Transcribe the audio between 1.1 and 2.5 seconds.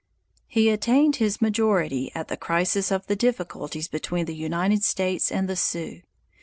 his majority at the